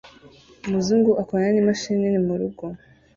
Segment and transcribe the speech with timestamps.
[0.67, 2.63] umuzungu akorana nimashini nini murugo